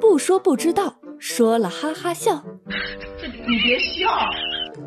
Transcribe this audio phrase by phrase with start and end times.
[0.00, 2.42] 不说不知道，说了哈哈笑。
[3.22, 4.08] 你别笑。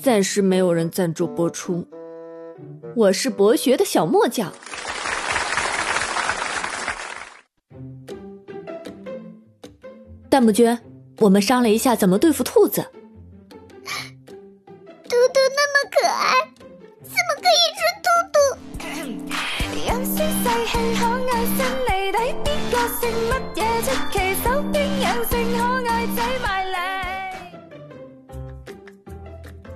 [0.00, 1.86] 暂时没有人赞助播出。
[2.94, 4.52] 我是博学的小墨酱。
[10.30, 10.78] 弹幕君，
[11.18, 12.86] 我们商量一下怎么对付兔子。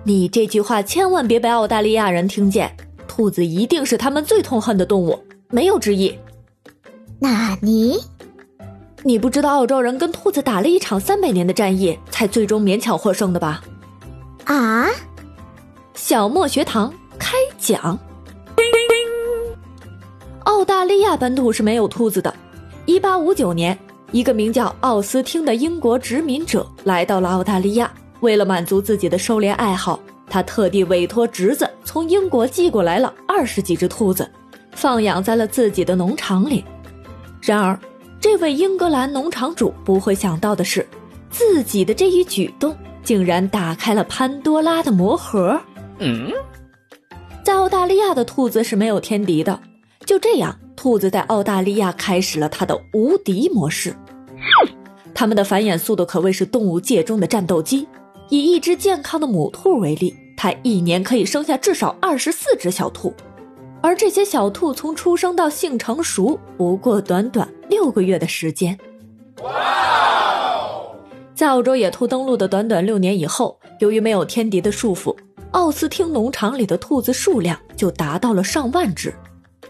[0.05, 2.73] 你这句话千万别被澳大利亚人听见，
[3.09, 6.17] 兔子一定是他们最痛恨的动物，没有之一。
[7.19, 7.99] 纳尼？
[9.03, 13.63] 你不知道澳洲人跟兔子打了一场三百年的战役，才最终勉强获胜的吧？
[14.45, 14.87] 啊！
[15.95, 17.99] 小莫学堂开讲。
[20.45, 22.33] 澳大利亚本土是没有兔子的。
[22.87, 23.77] 一八五九年，
[24.13, 29.99] 一个名叫奥斯汀的英国殖民者来到了澳大利亚，为了满足自己的狩猎爱好，
[30.31, 34.31] 他特地委托侄子从英国寄过来了二十几只兔子，
[34.71, 36.65] 放养在了自己的农场里。
[37.43, 37.77] 然而，
[38.21, 40.87] 这位英格兰农场主不会想到的是，
[41.29, 42.73] 自己的这一举动
[43.03, 45.61] 竟然打开了潘多拉的魔盒。
[45.99, 46.31] 嗯，
[47.43, 49.61] 在澳大利亚的兔子是没有天敌的。
[50.05, 53.97] 就这样，兔子在澳大利亚开始了它的无敌模式。
[55.15, 57.89] 它们的繁衍速度可谓是动物界中的战斗机。
[58.29, 63.15] 以一只健康的母兔为例，它一年可以生下至少二十四只小兔。
[63.81, 68.77] 而这些小兔从出生到性成熟，不过短短六个月的时间。
[69.43, 69.51] 哇！
[71.35, 75.17] 在澳洲野兔登陆的短短六年以后，由于没有天敌的束缚，
[75.53, 79.15] 奥斯汀农场里的兔子数量就达到了上万只。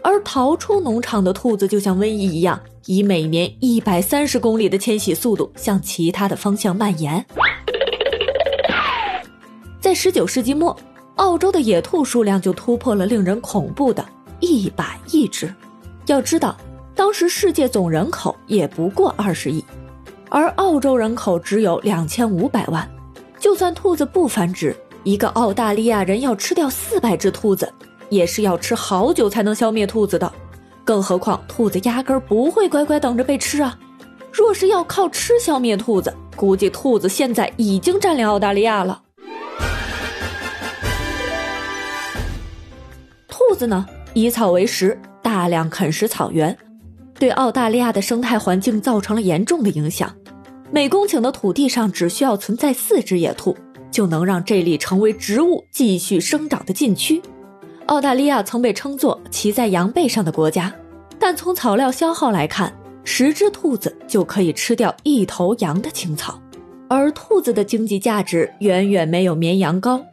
[0.01, 7.25] 而逃出农场的兔子就像瘟疫一样，以每年一百三十公里的迁徙速度向其他的方向蔓延。
[9.79, 10.77] 在十九世纪末。
[11.17, 14.05] 澳洲的野兔数量就突破了令人恐怖的
[14.39, 15.51] 一百亿只。
[16.05, 16.55] 要知道，
[16.93, 19.65] 当时世界总人口也不过二十亿，
[20.29, 22.87] 而澳洲人口只有两千五百万。
[23.39, 27.73] 就算兔子不繁殖，一个澳大利亚人要吃掉四百只兔子，
[28.09, 30.31] 也是要吃好久才能消灭兔子的。
[30.83, 33.77] 更何况，兔子压根儿不会乖乖等着被吃啊！
[34.31, 39.01] 若是要靠吃消灭兔子，估计兔子现在已经占领澳大利亚了。
[43.27, 46.55] 兔子呢，以草为食，大量啃食草原，
[47.19, 50.15] 对澳大利亚的生态环境造成了严重的影响。
[50.71, 53.57] 每公顷的土地上只需要存在四只野兔，
[53.89, 57.21] 就能让这里成为植物继续生长的禁区。
[57.87, 60.73] 澳大利亚曾被称作骑在羊背上的国家，
[61.17, 62.71] 但从草料消耗来看，
[63.05, 66.37] 十只兔子就可以吃掉一头羊的青草，
[66.89, 70.03] 而兔子的经济价值远远没有绵羊高，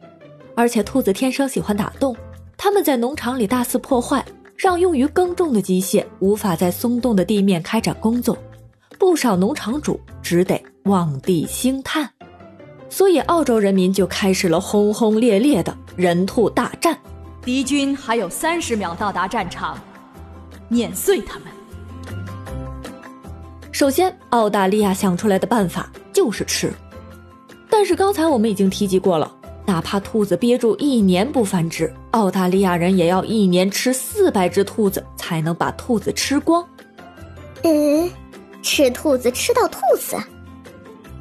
[0.55, 2.15] 而且兔子天生喜欢打洞。
[2.55, 4.23] 他们在农场里大肆破坏，
[4.55, 8.37] 让用于耕种的机械无法在松动的地面开展工作，
[8.97, 12.09] 不少农场主只得望地兴叹。
[12.87, 16.97] 所以，澳洲人民就开始了轰轰烈烈的人兔大战。
[17.45, 19.77] 敌军还有三十秒到达战场，
[20.67, 21.47] 碾碎他们。
[23.71, 26.73] 首先，澳大利亚想出来的办法就是吃，
[27.69, 29.31] 但是刚才我们已经提及过了。
[29.63, 36.67] 哪怕兔子憋住一年不繁殖，澳大利亚人也要一年吃四百只兔子才能把兔子吃光。
[37.61, 38.09] 嗯，
[38.63, 40.17] 吃兔子吃到吐死。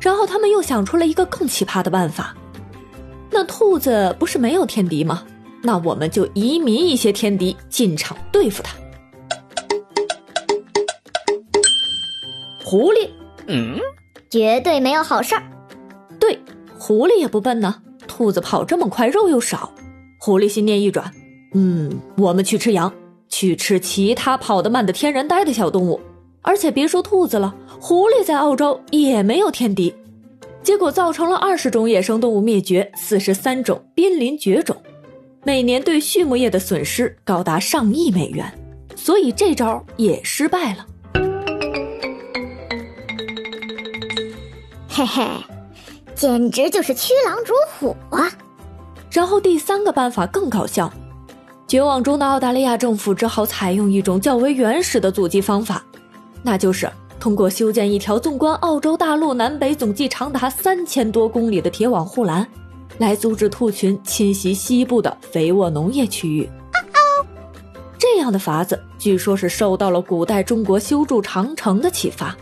[0.00, 2.34] 然后他们又想出了一个更奇葩的办法。
[3.30, 5.22] 那兔子不是没有天敌吗？
[5.66, 8.76] 那我们就移民一些天敌进场对付它。
[12.62, 13.08] 狐狸，
[13.46, 13.78] 嗯，
[14.28, 15.42] 绝对没有好事儿。
[16.20, 16.38] 对，
[16.78, 17.76] 狐狸也不笨呢。
[18.06, 19.72] 兔子跑这么快，肉又少。
[20.18, 21.10] 狐狸心念一转，
[21.54, 22.92] 嗯，我们去吃羊，
[23.28, 25.98] 去吃其他跑得慢的天然呆的小动物。
[26.42, 29.94] 而且别说兔子了，狐狸在澳洲也没有天敌。
[30.62, 34.76] 结果造成了二十种野生动物灭绝，四十三种濒临绝种，
[35.44, 38.52] 每年对畜牧业的损失高达上亿美元。
[38.96, 40.86] 所以这招也失败了。
[44.88, 45.24] 嘿嘿。
[46.14, 48.30] 简直就是驱狼逐虎啊！
[49.10, 50.90] 然后第三个办法更搞笑，
[51.66, 55.84] 绝望中的澳大利亚政府只好采用一种较为原始的阻击方法，
[56.40, 56.88] 那就是
[57.18, 62.46] 通过修建一条纵观澳洲大陆南北总计长达三千多公里的铁网护栏，
[62.98, 66.48] 来阻止兔群侵袭西部的肥沃农业区域。
[67.98, 72.36] 这样的法子据说是受到了古代中国修筑长城的启发。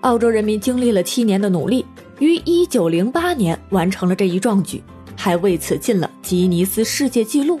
[0.00, 1.86] 澳洲人民经历了七年的努力，
[2.18, 4.82] 于一九零八年完成了这一壮举，
[5.16, 7.60] 还为此进了吉尼斯世界纪录。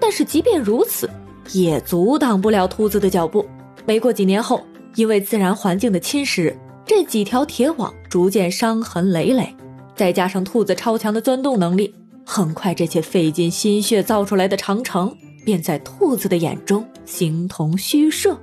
[0.00, 1.10] 但是即便如此，
[1.52, 3.44] 也阻挡不了兔子的脚步。
[3.84, 6.54] 没过几年后，因为自然环境的侵蚀，
[6.86, 9.54] 这几条铁网逐渐伤痕累累，
[9.96, 11.92] 再加上兔子超强的钻洞能力，
[12.24, 18.38] 很快这些费尽心血造出来的长城，便在兔子的眼中形同虚设。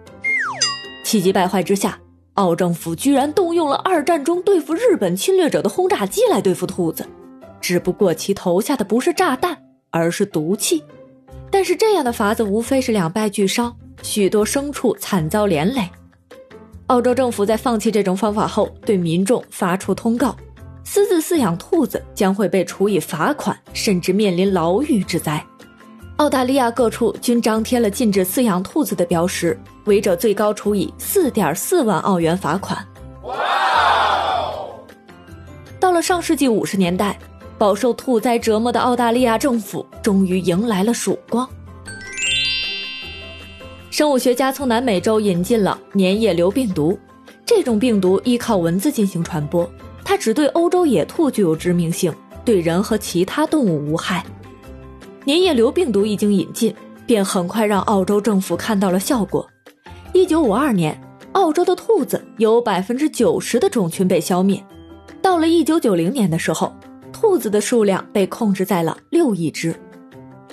[1.05, 1.99] 气急败坏之下，
[2.33, 7.05] 澳政府居然动用了二战中对付日本侵略者的轰炸机来对付兔子，
[7.61, 9.55] 只不过其投下的不是炸弹，
[9.91, 10.83] 而是毒气。
[11.51, 15.87] 但是这样的法子无非是两败俱伤，许多牲畜惨遭连累。
[16.87, 20.35] 澳洲政府在放弃这种方法后，对民众发出通告：
[20.83, 25.43] 私自饲养兔子将会被处以罚款，甚至面临牢狱之灾。
[26.17, 32.85] 澳大利亚各处均张贴了禁止饲养兔子的标识，违者最高处以四点四万澳元罚款。
[35.79, 37.17] 到了上世纪五十年代。
[37.55, 41.47] 饱受兔灾折磨的澳大利亚政府终于迎来了曙光。
[43.89, 46.99] 生物学家从南美洲引进了粘液瘤病毒，
[47.45, 49.69] 这种病毒依靠蚊子进行传播，
[50.13, 52.13] 它只对欧洲野兔具有致命性，
[52.45, 54.23] 对人和其他动物无害。
[55.25, 56.71] 粘液瘤病毒一经引进，
[57.07, 59.49] 便很快让澳洲政府看到了效果。
[60.13, 60.95] 一九五二年，
[61.31, 64.63] 澳洲的兔子有百分之九十的种群被消灭。
[65.19, 66.71] 到了一九九零年的时候。
[67.11, 69.73] 兔子的数量被控制在了六亿只，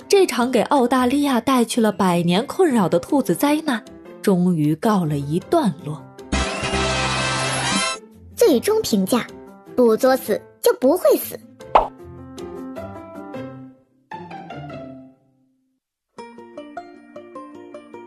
[0.07, 3.83] 这场给澳大利亚带去了百年困扰的兔子灾难，
[4.23, 6.01] 终于告了一段落。
[8.35, 9.27] 最终评价：
[9.83, 11.35] 不作死就不会死。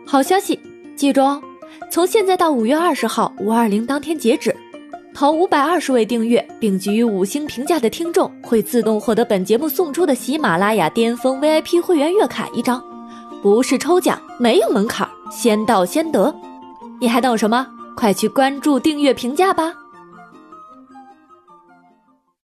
[0.06, 0.60] 好消息，
[0.94, 1.42] 记住哦，
[1.90, 4.54] 从现在到五月二十号五二零当天截止。
[5.12, 12.80] 投五百二十位订阅并给予五星评价的听众，会自动获得本节目送出的喜马拉雅巅峰 VIP 会员月卡一张，
[13.42, 16.32] 不是抽奖，没有门槛，先到先得。
[17.00, 17.66] 你还等什么？
[17.96, 19.72] 快去关注、订阅、评价吧！